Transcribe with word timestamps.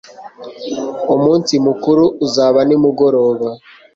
umunsi 1.15 1.53
mukuru 1.65 2.05
uzaba 2.25 2.59
nimugoroba 2.67 3.49